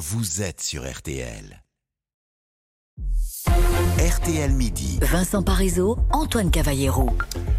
vous 0.00 0.40
êtes 0.40 0.62
sur 0.62 0.90
RTL. 0.90 1.62
RTL 4.00 4.52
Midi. 4.52 4.98
Vincent 5.02 5.42
Parisot, 5.42 5.98
Antoine 6.10 6.50
Cavallero. 6.50 7.10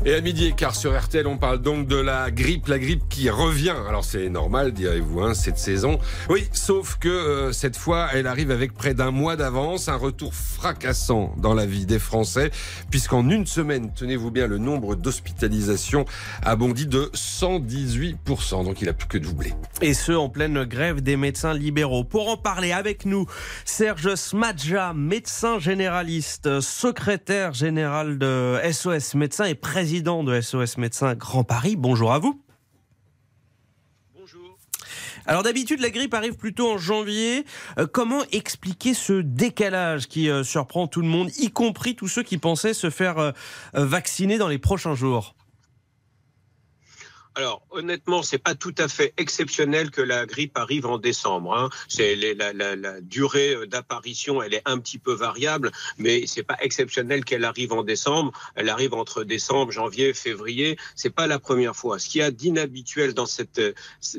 Et 0.03 0.15
à 0.15 0.21
midi 0.21 0.47
et 0.47 0.53
quart 0.53 0.75
sur 0.75 0.99
RTL, 0.99 1.28
on 1.28 1.37
parle 1.37 1.62
donc 1.62 1.87
de 1.87 1.96
la 1.96 2.31
grippe, 2.31 2.67
la 2.67 2.79
grippe 2.79 3.07
qui 3.10 3.29
revient. 3.29 3.75
Alors 3.88 4.04
c'est 4.04 4.29
normal, 4.29 4.71
direz-vous, 4.71 5.21
hein, 5.21 5.35
cette 5.35 5.59
saison. 5.59 5.99
Oui, 6.29 6.47
sauf 6.54 6.97
que 6.97 7.07
euh, 7.07 7.51
cette 7.51 7.77
fois, 7.77 8.09
elle 8.13 8.26
arrive 8.26 8.49
avec 8.49 8.73
près 8.73 8.96
d'un 8.96 9.12
mois 9.12 9.35
d'avance, 9.35 9.90
un 9.90 9.96
retour 9.96 10.33
fracassant 10.33 11.35
dans 11.37 11.53
la 11.53 11.67
vie 11.67 11.85
des 11.85 11.99
Français, 11.99 12.49
puisqu'en 12.89 13.29
une 13.29 13.46
semaine, 13.46 13.92
tenez-vous 13.94 14.31
bien, 14.31 14.47
le 14.47 14.58
nombre 14.58 14.96
d'hospitalisations 14.96 16.05
a 16.41 16.55
bondi 16.55 16.88
de 16.88 17.12
118%, 17.13 18.66
donc 18.66 18.81
il 18.81 18.89
a 18.89 18.94
plus 18.94 19.08
que 19.08 19.20
doublé. 19.20 19.53
Et 19.81 19.94
ce, 19.94 20.12
en 20.12 20.30
pleine 20.30 20.63
grève 20.63 21.02
des 21.02 21.17
médecins 21.17 21.53
libéraux. 21.53 22.03
Pour 22.03 22.30
en 22.30 22.38
parler 22.38 22.71
avec 22.71 23.05
nous, 23.05 23.27
Serge 23.66 24.16
Smadja, 24.16 24.94
médecin 24.94 25.30
généraliste, 25.59 26.59
secrétaire 26.59 27.53
général 27.53 28.17
de 28.17 28.59
SOS 28.70 29.16
Médecins 29.16 29.45
et 29.45 29.55
président 29.55 30.23
de 30.23 30.39
SOS 30.39 30.77
Médecins 30.77 31.16
Grand 31.16 31.44
Paris. 31.44 31.76
Bonjour 31.76 32.12
à 32.12 32.20
vous. 32.20 32.44
Bonjour. 34.13 34.58
Alors 35.25 35.41
d'habitude, 35.44 35.80
la 35.80 35.89
grippe 35.89 36.13
arrive 36.13 36.36
plutôt 36.36 36.73
en 36.73 36.77
janvier. 36.77 37.45
Euh, 37.80 37.88
comment 37.91 38.23
expliquer 38.31 38.94
ce 38.94 39.22
décalage 39.22 40.08
qui 40.08 40.30
euh, 40.30 40.44
surprend 40.44 40.88
tout 40.88 41.02
le 41.02 41.08
monde, 41.08 41.30
y 41.38 41.50
compris 41.50 41.95
tous 41.95 42.09
ceux 42.09 42.23
qui 42.23 42.38
pensaient 42.38 42.73
se 42.73 42.89
faire 42.89 43.17
euh, 43.17 43.31
vacciner 43.73 44.38
dans 44.38 44.50
les 44.50 44.59
prochains 44.59 44.95
jours? 44.95 45.36
Alors 47.35 47.66
honnêtement, 47.70 48.23
c'est 48.23 48.38
pas 48.38 48.55
tout 48.55 48.76
à 48.77 48.88
fait 48.88 49.13
exceptionnel 49.17 49.89
que 49.91 50.02
la 50.02 50.26
grippe 50.26 50.58
arrive 50.58 50.85
en 50.85 50.98
décembre. 50.98 51.55
Hein. 51.55 51.70
C'est 51.88 52.16
la, 52.16 52.52
la, 52.53 52.76
la, 52.76 53.02
durée 53.02 53.55
d'apparition, 53.67 54.41
elle 54.41 54.53
est 54.53 54.62
un 54.66 54.80
petit 54.80 54.98
peu 54.98 55.13
variable, 55.13 55.72
mais 55.97 56.28
c'est 56.28 56.44
pas 56.44 56.58
exceptionnel 56.61 57.23
qu'elle 57.23 57.45
arrive 57.45 57.73
en 57.73 57.83
décembre. 57.83 58.31
Elle 58.56 58.69
arrive 58.69 58.94
entre 58.94 59.23
décembre, 59.23 59.72
janvier, 59.72 60.14
février. 60.14 60.78
C'est 60.95 61.09
pas 61.09 61.28
la 61.28 61.39
première 61.39 61.75
fois. 61.75 62.00
Ce 62.00 62.09
qu'il 62.09 62.19
y 62.19 62.23
a 62.23 62.31
d'inhabituel 62.31 63.14
dans 63.14 63.25
cette 63.25 63.61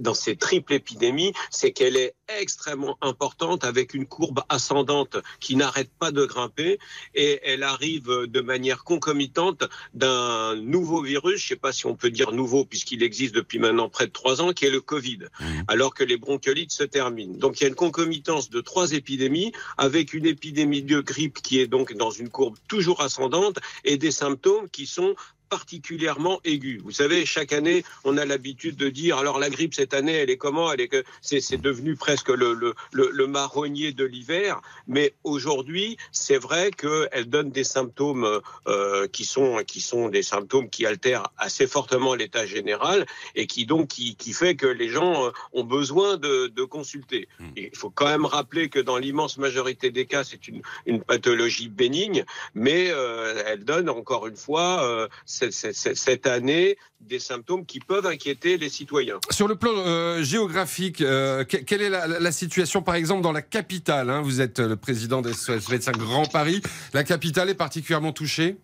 dans 0.01 0.15
ces 0.15 0.37
triples 0.37 0.75
épidémies, 0.75 1.33
c'est 1.51 1.73
qu'elle 1.73 1.97
est 1.97 2.15
extrêmement 2.41 2.99
importante 3.01 3.65
avec 3.65 3.95
une 3.95 4.07
courbe 4.07 4.43
ascendante 4.49 5.17
qui 5.41 5.57
n'arrête 5.57 5.91
pas 5.99 6.11
de 6.11 6.25
grimper 6.25 6.79
et 7.15 7.41
elle 7.45 7.63
arrive 7.63 8.09
de 8.27 8.41
manière 8.41 8.85
concomitante 8.85 9.65
d'un 9.95 10.57
nouveau 10.57 11.03
virus. 11.03 11.41
Je 11.41 11.49
sais 11.49 11.57
pas 11.57 11.73
si 11.73 11.87
on 11.87 11.97
peut 11.97 12.11
dire 12.11 12.33
nouveau 12.33 12.65
puisqu'il 12.65 13.03
existe 13.03 13.35
depuis 13.35 13.59
maintenant 13.59 13.89
près 13.89 14.07
de 14.07 14.13
trois 14.13 14.41
ans, 14.41 14.53
qui 14.53 14.65
est 14.65 14.71
le 14.71 14.81
Covid, 14.81 15.19
mmh. 15.41 15.45
alors 15.69 15.95
que 15.95 16.05
les 16.05 16.17
bronchiolites 16.17 16.73
se 16.73 16.85
terminent. 16.85 17.37
Donc 17.37 17.61
il 17.61 17.65
y 17.65 17.67
a 17.67 17.69
une 17.69 17.75
concomitance 17.75 18.51
de 18.51 18.61
trois 18.61 18.93
épidémies, 18.93 19.53
avec 19.79 20.15
une 20.15 20.27
épidémie 20.27 20.83
de 20.83 21.01
grippe 21.01 21.41
qui 21.43 21.61
est 21.61 21.67
donc 21.67 21.95
dans 21.95 22.11
une 22.11 22.29
courbe 22.29 22.57
toujours 22.69 23.01
ascendante, 23.01 23.59
et 23.85 23.97
des 23.97 24.11
symptômes 24.11 24.69
qui 24.69 24.87
sont 24.87 25.15
particulièrement 25.53 26.41
aiguë. 26.45 26.81
Vous 26.83 26.93
savez, 26.93 27.27
chaque 27.27 27.53
année, 27.53 27.85
on 28.05 28.17
a 28.17 28.25
l'habitude 28.25 28.75
de 28.77 28.89
dire 28.89 29.19
alors 29.19 29.39
la 29.39 29.51
grippe 29.51 29.75
cette 29.75 29.93
année, 29.93 30.15
elle 30.15 30.31
est 30.31 30.39
comment? 30.39 30.73
Elle 30.73 30.81
est 30.81 30.89
que 30.89 31.05
c'est 31.21 31.61
devenu 31.61 31.95
presque 31.95 32.31
le, 32.31 32.55
le, 32.55 32.75
le, 32.91 33.27
marronnier 33.27 33.93
de 33.93 34.07
l'hiver. 34.07 34.63
Mais 34.87 35.13
aujourd'hui, 35.25 35.99
c'est 36.11 36.39
vrai 36.39 36.71
qu'elle 36.71 37.27
donne 37.27 37.51
des 37.51 37.65
symptômes 37.65 38.41
euh, 38.67 39.07
qui 39.09 39.27
sont 39.27 39.63
qui 39.67 39.83
sont 39.83 40.09
des 40.09 40.23
symptômes 40.23 40.71
qui 40.71 40.87
altèrent 40.87 41.29
assez 41.37 41.67
fortement 41.67 42.15
l'état 42.15 42.47
général 42.47 43.05
et 43.35 43.47
qui 43.47 43.67
donc 43.67 43.89
qui, 43.89 44.17
qui 44.17 44.33
fait 44.33 44.55
que 44.55 44.67
les 44.67 44.89
gens 44.89 45.27
euh, 45.27 45.31
ont 45.53 45.65
besoin 45.65 46.17
de, 46.17 46.47
de 46.47 46.65
consulter. 46.65 47.29
Hmm. 47.39 47.51
il 47.57 47.77
faut 47.77 47.91
quand 47.91 48.09
même 48.09 48.25
rappeler 48.25 48.71
que 48.71 48.79
dans 48.79 48.97
l'immense 48.97 49.37
majorité 49.37 49.91
des 49.91 50.07
cas, 50.07 50.25
c'est 50.25 50.49
une, 50.49 50.63
une 50.87 51.03
pathologie 51.03 51.69
bénigne, 51.69 52.25
mais 52.55 52.89
euh, 52.91 53.43
elle 53.47 53.65
donne 53.65 53.91
encore 53.91 54.27
une 54.27 54.37
fois 54.37 54.83
euh, 54.83 55.09
cette 55.51 56.27
année 56.27 56.77
des 57.01 57.19
symptômes 57.19 57.67
qui 57.67 57.81
peuvent 57.81 58.07
inquiéter 58.07 58.59
les 58.59 58.69
citoyens. 58.69 59.19
Sur 59.31 59.49
le 59.49 59.57
plan 59.57 59.73
euh, 59.75 60.23
géographique, 60.23 61.01
euh, 61.01 61.45
quelle 61.45 61.83
est 61.83 61.91
la, 61.91 62.33
situation 62.33 62.83
par 62.83 62.95
exemple 62.95 63.23
dans 63.23 63.33
la 63.33 63.43
capitale 63.43 64.11
hein? 64.11 64.23
Vous 64.23 64.41
êtes 64.41 64.61
le 64.61 64.77
président 64.77 65.21
des 65.23 65.33
médecins 65.71 65.93
Grand 65.93 66.31
Paris. 66.31 66.63
La 66.95 67.05
capitale 67.05 67.51
est 67.51 67.55
particulièrement 67.55 68.13
touchée? 68.13 68.57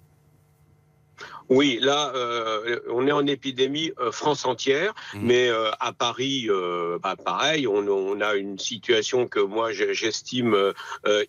Oui, 1.48 1.78
là, 1.81 2.12
euh, 2.14 2.81
on 2.91 3.06
est 3.06 3.12
en 3.12 3.26
épidémie 3.26 3.92
euh, 3.98 4.12
France 4.12 4.44
entière, 4.44 4.94
mmh. 5.14 5.19
mais 5.22 5.48
euh, 5.48 5.70
à 5.81 5.92
Paris, 5.92 6.48
bah, 7.03 7.16
pareil, 7.16 7.66
on, 7.66 8.20
a 8.20 8.34
une 8.34 8.59
situation 8.59 9.28
que 9.28 9.41
moi 9.41 9.72
j'estime 9.72 10.56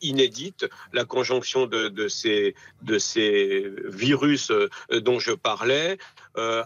inédite. 0.02 0.68
La 0.94 1.06
conjonction 1.06 1.68
de, 1.68 2.08
ces, 2.08 2.56
de 2.81 2.97
ces 2.97 3.72
virus 3.85 4.52
dont 4.91 5.19
je 5.19 5.31
parlais, 5.31 5.97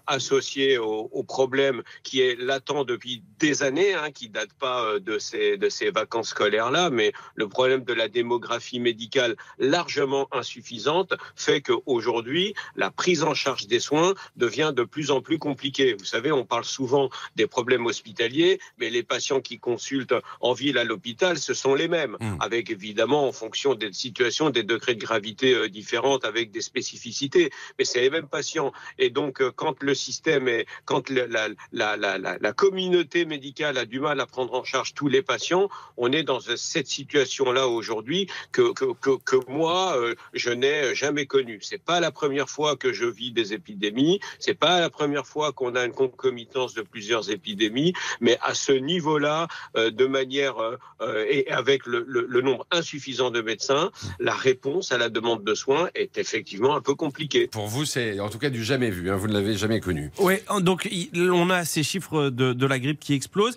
associé 0.07 0.77
au, 0.77 1.23
problème 1.23 1.81
qui 2.03 2.21
est 2.21 2.35
latent 2.39 2.85
depuis 2.85 3.23
des 3.39 3.63
années, 3.63 3.93
hein, 3.93 4.11
qui 4.11 4.29
date 4.29 4.53
pas 4.53 4.99
de 4.99 5.17
ces, 5.17 5.57
de 5.57 5.69
ces 5.69 5.89
vacances 5.89 6.29
scolaires-là, 6.29 6.89
mais 6.89 7.11
le 7.35 7.47
problème 7.47 7.83
de 7.83 7.93
la 7.93 8.07
démographie 8.07 8.79
médicale 8.79 9.35
largement 9.57 10.27
insuffisante 10.31 11.13
fait 11.35 11.61
qu'aujourd'hui, 11.61 12.53
la 12.75 12.91
prise 12.91 13.23
en 13.23 13.33
charge 13.33 13.67
des 13.67 13.79
soins 13.79 14.13
devient 14.35 14.73
de 14.75 14.83
plus 14.83 15.11
en 15.11 15.21
plus 15.21 15.39
compliquée. 15.39 15.93
Vous 15.93 16.05
savez, 16.05 16.31
on 16.31 16.45
parle 16.45 16.65
souvent 16.65 17.09
des 17.35 17.47
problèmes 17.47 17.85
hospitaliers, 17.85 18.59
mais 18.77 18.89
les 18.89 19.03
patients 19.03 19.41
qui 19.41 19.59
consultent 19.59 20.15
en 20.41 20.53
ville 20.53 20.77
à 20.77 20.83
l'hôpital, 20.83 21.37
ce 21.37 21.53
sont 21.53 21.75
les 21.75 21.87
mêmes, 21.87 22.17
mmh. 22.19 22.37
avec 22.39 22.69
évidemment 22.69 23.27
en 23.27 23.31
fonction 23.31 23.75
des 23.75 23.91
situations, 23.93 24.49
des 24.49 24.63
degrés 24.63 24.95
de 24.95 25.01
gravité 25.01 25.53
euh, 25.53 25.69
différentes, 25.69 26.25
avec 26.25 26.51
des 26.51 26.61
spécificités. 26.61 27.51
Mais 27.77 27.85
c'est 27.85 28.01
les 28.01 28.09
mêmes 28.09 28.27
patients. 28.27 28.71
Et 28.97 29.09
donc, 29.09 29.41
euh, 29.41 29.51
quand 29.55 29.81
le 29.83 29.93
système 29.93 30.47
est, 30.47 30.65
quand 30.85 31.09
la, 31.09 32.53
communauté 32.53 33.25
médicale 33.25 33.77
a 33.77 33.85
du 33.85 33.99
mal 33.99 34.19
à 34.19 34.25
prendre 34.25 34.53
en 34.53 34.63
charge 34.63 34.93
tous 34.93 35.07
les 35.07 35.21
patients, 35.21 35.69
on 35.97 36.11
est 36.11 36.23
dans 36.23 36.39
cette 36.39 36.87
situation-là 36.87 37.67
aujourd'hui 37.67 38.27
que, 38.51 38.73
que, 38.73 38.93
que, 38.93 39.35
moi, 39.49 39.97
euh, 39.97 40.15
je 40.33 40.51
n'ai 40.51 40.95
jamais 40.95 41.25
connue. 41.25 41.59
C'est 41.61 41.81
pas 41.81 41.99
la 41.99 42.11
première 42.11 42.49
fois 42.49 42.75
que 42.75 42.93
je 42.93 43.05
vis 43.05 43.31
des 43.31 43.53
épidémies. 43.53 44.19
C'est 44.39 44.53
pas 44.53 44.79
la 44.79 44.89
première 44.89 45.25
fois 45.25 45.51
qu'on 45.51 45.75
a 45.75 45.85
une 45.85 45.93
concomitance 45.93 46.73
de 46.73 46.81
plusieurs 46.81 47.29
épidémies, 47.29 47.93
mais 48.21 48.37
à 48.41 48.53
ce 48.53 48.71
niveau-là, 48.71 49.47
euh, 49.77 49.91
de 49.91 50.05
manière 50.05 50.57
euh, 50.59 51.25
et 51.29 51.49
avec 51.49 51.85
le, 51.85 52.41
nombre 52.41 52.65
insuffisant 52.71 53.31
de 53.31 53.41
médecins, 53.41 53.91
la 54.19 54.33
réponse 54.33 54.91
à 54.91 54.97
la 54.97 55.09
demande 55.09 55.43
de 55.43 55.53
soins 55.53 55.89
est 55.95 56.17
effectivement 56.17 56.75
un 56.75 56.81
peu 56.81 56.95
compliquée. 56.95 57.47
Pour 57.47 57.67
vous, 57.67 57.85
c'est 57.85 58.19
en 58.19 58.29
tout 58.29 58.39
cas 58.39 58.49
du 58.49 58.63
jamais 58.63 58.89
vu. 58.89 59.09
Hein, 59.09 59.15
vous 59.15 59.27
ne 59.27 59.33
l'avez 59.43 59.57
jamais 59.57 59.79
connu. 59.79 60.11
Oui, 60.19 60.35
donc 60.61 60.89
on 61.15 61.49
a 61.49 61.65
ces 61.65 61.83
chiffres 61.83 62.29
de, 62.29 62.53
de, 62.53 62.65
la 62.65 62.79
grippe 62.79 62.99
qui 62.99 63.13
explosent, 63.13 63.55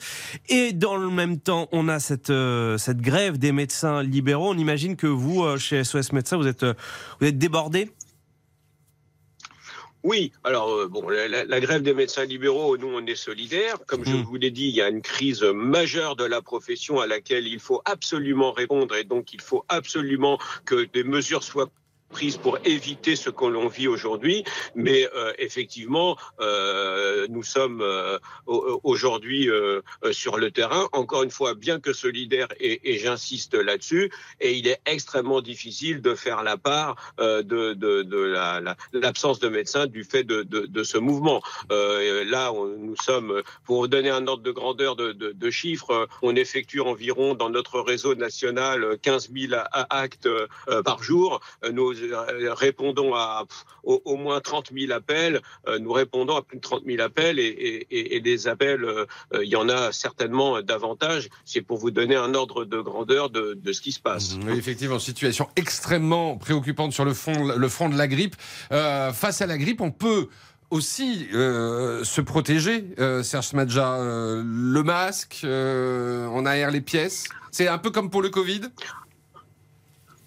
et 0.49 0.73
dans 0.73 0.97
le 0.97 1.11
même 1.11 1.39
temps, 1.39 1.69
on 1.73 1.89
a 1.89 2.01
cette 2.01 2.33
cette 2.79 3.01
grève 3.01 3.39
des 3.39 3.53
médecins 3.53 4.03
libéraux. 4.03 4.51
On 4.51 4.59
imagine 4.59 4.97
que 4.97 5.07
vous, 5.07 5.45
chez 5.59 5.85
SOS 5.85 6.13
Médecins, 6.13 6.37
vous 6.37 6.47
êtes 6.47 6.65
vous 7.21 7.27
êtes 7.27 7.39
débordé? 7.39 7.91
Oui, 10.07 10.31
alors 10.45 10.71
euh, 10.71 10.87
bon, 10.87 11.09
la, 11.09 11.61
grève 11.61 11.83
des 11.83 11.93
médecins 11.93 12.25
libéraux, 12.25 12.77
nous 12.77 12.87
on 12.87 13.05
est 13.07 13.17
solidaires. 13.17 13.77
Comme 13.89 14.05
je 14.05 14.13
mmh. 14.13 14.23
vous 14.23 14.37
l'ai 14.37 14.53
dit, 14.53 14.69
il 14.69 14.75
y 14.77 14.81
a 14.81 14.89
une 14.89 15.03
crise 15.03 15.43
majeure 15.43 16.15
de 16.15 16.25
la 16.25 16.41
profession 16.41 17.01
à 17.01 17.09
laquelle 17.09 17.49
il 17.49 17.59
faut 17.59 17.83
absolument 17.85 18.53
répondre 18.53 18.95
et 18.95 19.03
donc 19.03 19.33
il 19.33 19.41
faut 19.41 19.65
absolument 19.69 20.39
que 20.65 20.85
des 20.85 21.03
mesures 21.03 21.43
soient 21.43 21.71
prise 22.09 22.37
pour 22.37 22.59
éviter 22.65 23.17
ce 23.17 23.31
que 23.31 23.45
l'on 23.45 23.69
vit 23.69 23.89
aujourd'hui. 23.89 24.45
Mais 24.75 25.09
euh, 25.15 25.33
effectivement, 25.39 26.17
euh, 26.41 27.27
nous 27.29 27.43
sommes 27.43 27.83
euh, 27.83 28.19
aujourd'hui 28.47 29.49
euh, 29.49 29.81
sur 30.13 30.39
le 30.39 30.51
terrain, 30.51 30.89
encore 30.93 31.23
une 31.23 31.31
fois, 31.31 31.55
bien 31.55 31.81
que 31.81 31.93
solidaire, 31.93 32.49
et, 32.61 32.93
et 32.93 32.99
j'insiste 32.99 33.55
là-dessus, 33.55 34.11
et 34.41 34.55
il 34.55 34.69
est 34.69 34.81
extrêmement 34.87 35.41
difficile 35.41 36.01
de 36.01 36.15
faire 36.15 36.43
la 36.43 36.57
part 36.57 36.97
de, 37.19 37.43
de, 37.43 38.03
de 38.03 38.35
l'absence 38.93 39.41
la, 39.43 39.49
de 39.49 39.55
médecins 39.55 39.87
du 39.87 40.05
fait 40.05 40.25
de, 40.25 40.43
de 40.43 40.83
ce 40.83 40.99
mouvement. 40.99 41.43
là, 41.71 42.53
nous 42.79 42.97
sommes, 43.03 43.43
pour 43.65 43.89
donner 43.89 44.11
un 44.11 44.27
ordre 44.27 44.43
de 44.43 44.51
grandeur 44.51 44.97
de, 44.97 45.51
chiffres, 45.51 46.09
on 46.23 46.35
effectue 46.37 46.81
environ 46.81 47.35
dans 47.35 47.51
notre 47.51 47.81
réseau 47.81 48.15
national 48.15 48.99
15 49.03 49.31
000 49.33 49.61
actes 49.73 50.29
par 50.85 51.03
jour. 51.03 51.41
Nos 51.73 51.96
euh, 51.96 51.96
répondons 52.53 53.15
à 53.15 53.45
au, 53.85 54.17
moins 54.17 54.41
30 54.41 54.73
000 54.77 54.93
appels, 54.93 55.41
euh, 55.69 55.79
nous 55.79 55.93
répondons 55.93 56.37
à 56.37 56.43
plus 56.43 56.57
de 56.57 56.63
30 56.63 56.83
000 56.87 57.01
appels 57.01 57.39
et, 57.39 58.21
des 58.21 58.49
appels, 58.49 58.85
euh, 58.85 59.07
il 59.43 59.49
y 59.49 59.57
en 59.57 59.69
a 59.69 59.93
certainement 59.93 60.61
davantage. 60.63 61.29
C'est 61.45 61.61
pour 61.61 61.79
vous 61.79 61.91
donner 61.91 62.17
un 62.17 62.35
ordre 62.35 62.65
de 62.65 62.81
grandeur 62.81 63.31
de, 63.31 63.73
ce 63.73 63.81
qui 63.81 63.93
se 63.93 64.01
passe. 64.01 64.37
Oui, 64.47 64.59
effectivement, 64.59 64.99
situation 64.99 65.49
extrêmement 65.57 66.37
préoccupante 66.37 66.93
sur 66.93 67.05
le, 67.05 67.15
fond, 67.15 67.45
le 67.57 67.69
front 67.69 67.89
de 67.89 67.97
la 67.97 68.09
grippe. 68.09 68.35
face 68.71 69.41
à 69.41 69.47
la 69.47 69.59
grippe, 69.59 69.81
on 69.81 69.93
peut 69.93 70.29
aussi 70.71 71.29
euh, 71.33 72.05
se 72.05 72.21
protéger, 72.21 72.87
euh, 72.99 73.23
Serge 73.23 73.49
Smadja. 73.49 73.95
Euh, 73.95 74.43
le 74.45 74.83
masque, 74.83 75.43
euh, 75.45 76.29
on 76.33 76.47
aère 76.47 76.71
les 76.71 76.81
pièces. 76.81 77.29
C'est 77.51 77.69
un 77.69 77.79
peu 77.79 77.91
comme 77.91 78.11
pour 78.11 78.23
le 78.23 78.29
Covid? 78.29 78.63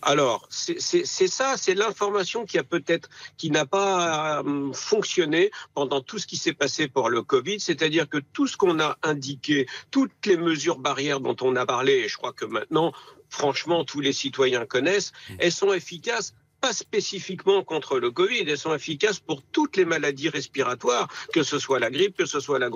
Alors, 0.01 0.47
c'est 0.49 1.01
ça, 1.27 1.55
c'est 1.57 1.75
l'information 1.75 2.45
qui 2.45 2.57
a 2.57 2.63
peut-être, 2.63 3.09
qui 3.37 3.51
n'a 3.51 3.65
pas 3.65 4.41
euh, 4.41 4.71
fonctionné 4.73 5.51
pendant 5.73 6.01
tout 6.01 6.19
ce 6.19 6.27
qui 6.27 6.37
s'est 6.37 6.53
passé 6.53 6.87
pour 6.87 7.09
le 7.09 7.21
Covid, 7.21 7.59
c'est-à-dire 7.59 8.07
que 8.07 8.17
tout 8.17 8.47
ce 8.47 8.55
qu'on 8.55 8.79
a 8.79 8.97
indiqué, 9.03 9.67
toutes 9.91 10.25
les 10.25 10.37
mesures 10.37 10.79
barrières 10.79 11.19
dont 11.19 11.35
on 11.41 11.55
a 11.55 11.65
parlé, 11.65 11.93
et 11.93 12.07
je 12.07 12.17
crois 12.17 12.33
que 12.33 12.45
maintenant, 12.45 12.93
franchement, 13.29 13.83
tous 13.83 13.99
les 13.99 14.13
citoyens 14.13 14.65
connaissent, 14.65 15.11
elles 15.37 15.51
sont 15.51 15.73
efficaces 15.73 16.33
pas 16.59 16.73
spécifiquement 16.73 17.63
contre 17.63 17.99
le 17.99 18.11
Covid, 18.11 18.43
elles 18.47 18.57
sont 18.57 18.73
efficaces 18.73 19.19
pour 19.19 19.41
toutes 19.41 19.77
les 19.77 19.85
maladies 19.85 20.29
respiratoires, 20.29 21.07
que 21.33 21.43
ce 21.43 21.59
soit 21.59 21.79
la 21.79 21.89
grippe, 21.89 22.17
que 22.17 22.25
ce 22.25 22.39
soit 22.39 22.59
la, 22.59 22.69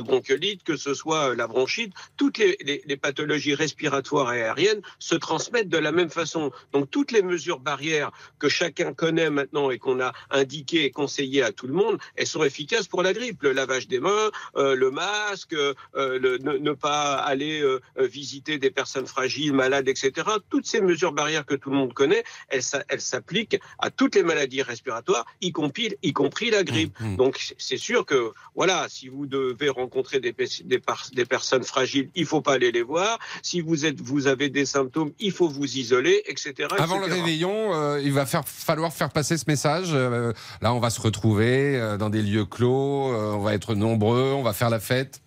bronchiolite, 0.00 0.62
que 0.64 0.76
ce 0.76 0.94
soit 0.94 1.30
euh, 1.30 1.34
la 1.34 1.46
bronchite, 1.46 1.92
toutes 2.16 2.38
les, 2.38 2.96
pathologies 3.00 3.54
respiratoires 3.54 4.32
et 4.34 4.42
aériennes 4.42 4.82
se 4.98 5.14
transmettent 5.14 5.68
de 5.68 5.78
la 5.78 5.92
même 5.92 6.10
façon. 6.10 6.50
Donc 6.72 6.90
toutes 6.90 7.12
les 7.12 7.22
mesures 7.22 7.60
barrières 7.60 8.10
que 8.38 8.48
chacun 8.48 8.92
connaît 8.92 9.30
maintenant 9.30 9.70
et 9.70 9.78
qu'on 9.78 10.00
a 10.00 10.12
indiquées 10.30 10.84
et 10.84 10.90
conseillées 10.90 11.42
à 11.42 11.52
tout 11.52 11.66
le 11.66 11.72
monde, 11.72 11.98
elles 12.16 12.26
sont 12.26 12.44
efficaces 12.44 12.88
pour 12.88 13.02
la 13.02 13.12
grippe. 13.12 13.42
Le 13.42 13.52
lavage 13.52 13.88
des 13.88 14.00
mains, 14.00 14.30
euh, 14.56 14.74
le 14.74 14.90
masque, 14.90 15.54
euh, 15.54 15.74
ne, 15.94 16.72
pas 16.72 17.14
aller 17.14 17.62
visiter 17.96 18.58
des 18.58 18.70
personnes 18.70 19.06
fragiles, 19.06 19.52
malades, 19.52 19.88
etc. 19.88 20.28
Toutes 20.48 20.66
ces 20.66 20.80
mesures 20.80 21.12
barrières 21.12 21.46
que 21.46 21.54
tout 21.54 21.70
le 21.70 21.76
monde 21.76 21.92
connaît, 21.92 22.24
elles, 22.48 22.62
elles 22.88 23.00
s'appliquent 23.20 23.60
à 23.78 23.90
toutes 23.90 24.14
les 24.14 24.22
maladies 24.22 24.62
respiratoires, 24.62 25.26
y 25.40 25.52
compris, 25.52 25.94
y 26.02 26.12
compris 26.12 26.50
la 26.50 26.64
grippe. 26.64 26.98
Mmh, 27.00 27.06
mmh. 27.06 27.16
Donc 27.16 27.54
c'est 27.58 27.76
sûr 27.76 28.06
que 28.06 28.32
voilà, 28.54 28.86
si 28.88 29.08
vous 29.08 29.26
devez 29.26 29.68
rencontrer 29.68 30.20
des, 30.20 30.34
des, 30.64 31.24
personnes 31.26 31.64
fragiles, 31.64 32.10
il 32.14 32.26
faut 32.26 32.40
pas 32.40 32.54
aller 32.54 32.72
les 32.72 32.82
voir. 32.82 33.18
Si 33.42 33.60
vous 33.60 33.84
êtes, 33.86 34.00
vous 34.00 34.26
avez 34.26 34.48
des 34.48 34.64
symptômes, 34.64 35.12
il 35.18 35.32
faut 35.32 35.48
vous 35.48 35.76
isoler, 35.76 36.22
etc. 36.26 36.68
Avant 36.78 36.98
le 36.98 37.06
réveillon, 37.06 37.74
euh, 37.74 38.00
il 38.02 38.12
va 38.12 38.26
faire, 38.26 38.46
falloir 38.46 38.92
faire 38.92 39.10
passer 39.10 39.36
ce 39.36 39.44
message. 39.46 39.90
Euh, 39.92 40.32
là, 40.62 40.74
on 40.74 40.80
va 40.80 40.90
se 40.90 41.00
retrouver 41.00 41.76
euh, 41.76 41.96
dans 41.96 42.10
des 42.10 42.22
lieux 42.22 42.44
clos, 42.44 43.12
euh, 43.12 43.34
on 43.34 43.40
va 43.40 43.54
être 43.54 43.74
nombreux, 43.74 44.32
on 44.32 44.42
va 44.42 44.52
faire 44.52 44.70
la 44.70 44.80
fête. 44.80 45.22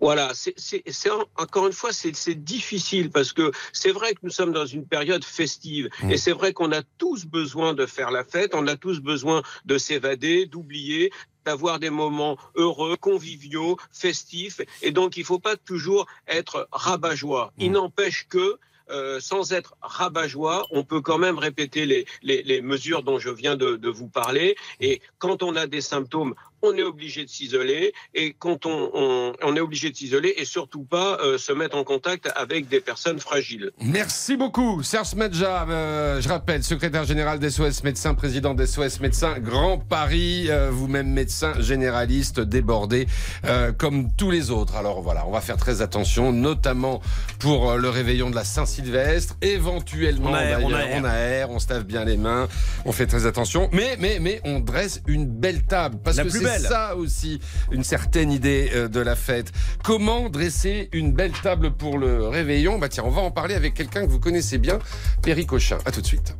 Voilà, 0.00 0.32
c'est 0.34 0.54
c'est- 0.56 0.82
c'est 0.90 1.10
en- 1.10 1.24
encore 1.36 1.66
une 1.66 1.72
fois, 1.72 1.92
c'est 1.92 2.34
difficile 2.44 3.10
parce 3.10 3.32
que 3.32 3.50
c'est 3.72 3.90
vrai 3.92 4.14
que 4.14 4.20
nous 4.22 4.30
sommes 4.30 4.52
dans 4.52 4.66
une 4.66 4.86
période 4.86 5.24
festive 5.24 5.88
Mm. 6.02 6.10
et 6.12 6.16
c'est 6.18 6.32
vrai 6.32 6.52
qu'on 6.52 6.72
a 6.72 6.82
tous 6.98 7.26
besoin 7.26 7.74
de 7.74 7.86
faire 7.86 8.10
la 8.10 8.24
fête, 8.24 8.54
on 8.54 8.66
a 8.66 8.76
tous 8.76 9.00
besoin 9.00 9.42
de 9.64 9.78
s'évader, 9.78 10.46
d'oublier 10.46 11.10
d'avoir 11.44 11.78
des 11.78 11.90
moments 11.90 12.36
heureux, 12.56 12.96
conviviaux, 12.96 13.76
festifs. 13.92 14.60
Et 14.82 14.90
donc, 14.90 15.16
il 15.16 15.24
faut 15.24 15.38
pas 15.38 15.56
toujours 15.56 16.06
être 16.26 16.68
rabat-joie. 16.72 17.52
Il 17.58 17.70
Mm. 17.70 17.74
n'empêche 17.74 18.26
que 18.28 18.58
euh, 18.88 19.18
sans 19.18 19.52
être 19.52 19.74
rabat-joie, 19.82 20.64
on 20.70 20.84
peut 20.84 21.00
quand 21.00 21.18
même 21.18 21.38
répéter 21.38 21.86
les, 21.86 22.06
les, 22.22 22.44
les 22.44 22.62
mesures 22.62 23.02
dont 23.02 23.18
je 23.18 23.30
viens 23.30 23.56
de, 23.56 23.74
de 23.74 23.88
vous 23.88 24.06
parler. 24.06 24.54
Et 24.78 25.02
quand 25.18 25.42
on 25.42 25.56
a 25.56 25.66
des 25.66 25.80
symptômes, 25.80 26.36
on 26.66 26.76
est 26.76 26.82
obligé 26.82 27.24
de 27.24 27.28
s'isoler. 27.30 27.92
Et 28.14 28.34
quand 28.38 28.66
on, 28.66 28.90
on, 28.94 29.32
on 29.42 29.56
est 29.56 29.60
obligé 29.60 29.90
de 29.90 29.96
s'isoler 29.96 30.34
et 30.36 30.44
surtout 30.44 30.84
pas 30.84 31.18
euh, 31.20 31.38
se 31.38 31.52
mettre 31.52 31.76
en 31.76 31.84
contact 31.84 32.30
avec 32.36 32.68
des 32.68 32.80
personnes 32.80 33.18
fragiles. 33.20 33.70
Merci 33.80 34.36
beaucoup, 34.36 34.82
Serge 34.82 35.14
Medja. 35.14 35.66
euh, 35.68 36.20
je 36.20 36.28
rappelle, 36.28 36.62
secrétaire 36.62 37.04
général 37.04 37.38
d'SOS 37.38 37.82
Médecins, 37.84 38.14
président 38.14 38.54
d'SOS 38.54 39.00
Médecins 39.00 39.38
Grand 39.38 39.78
Paris, 39.78 40.46
euh, 40.50 40.70
vous-même 40.70 41.08
médecin 41.08 41.52
généraliste, 41.60 42.40
débordé 42.40 43.06
euh, 43.44 43.72
comme 43.72 44.08
tous 44.16 44.30
les 44.30 44.50
autres. 44.50 44.76
Alors 44.76 45.02
voilà, 45.02 45.26
on 45.26 45.30
va 45.30 45.40
faire 45.40 45.56
très 45.56 45.82
attention, 45.82 46.32
notamment 46.32 47.00
pour 47.38 47.70
euh, 47.70 47.76
le 47.76 47.88
réveillon 47.88 48.30
de 48.30 48.34
la 48.34 48.44
Saint-Sylvestre. 48.44 49.36
Éventuellement, 49.42 50.30
On 50.30 50.34
aère, 50.34 50.64
on 50.64 50.72
aère. 50.72 51.00
on 51.00 51.04
aère, 51.04 51.50
on 51.50 51.58
se 51.58 51.68
lave 51.68 51.84
bien 51.84 52.04
les 52.04 52.16
mains, 52.16 52.48
on 52.84 52.92
fait 52.92 53.06
très 53.06 53.26
attention. 53.26 53.68
Mais, 53.72 53.96
mais, 53.98 54.18
mais, 54.20 54.40
on 54.44 54.60
dresse 54.60 55.02
une 55.06 55.26
belle 55.26 55.62
table 55.64 55.98
parce 56.02 56.16
La 56.16 56.24
que 56.24 56.28
plus 56.30 56.38
c'est 56.38 56.44
belle. 56.44 56.55
Ça 56.58 56.96
aussi 56.96 57.40
une 57.70 57.84
certaine 57.84 58.30
idée 58.30 58.70
euh, 58.74 58.88
de 58.88 59.00
la 59.00 59.16
fête. 59.16 59.52
Comment 59.82 60.28
dresser 60.28 60.88
une 60.92 61.12
belle 61.12 61.32
table 61.42 61.72
pour 61.72 61.98
le 61.98 62.28
réveillon? 62.28 62.78
Bah 62.78 62.88
tiens, 62.88 63.04
on 63.06 63.10
va 63.10 63.22
en 63.22 63.30
parler 63.30 63.54
avec 63.54 63.74
quelqu'un 63.74 64.02
que 64.06 64.10
vous 64.10 64.20
connaissez 64.20 64.58
bien, 64.58 64.78
Perry 65.22 65.46
Cochin. 65.46 65.78
À 65.84 65.92
tout 65.92 66.00
de 66.00 66.06
suite. 66.06 66.36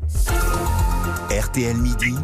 RTL 1.30 1.76
Midi. 1.76 2.14